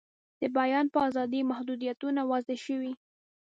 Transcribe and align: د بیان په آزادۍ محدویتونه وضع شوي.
د 0.41 0.43
بیان 0.57 0.85
په 0.93 0.97
آزادۍ 1.07 1.41
محدویتونه 1.51 2.21
وضع 2.31 2.57
شوي. 2.65 2.93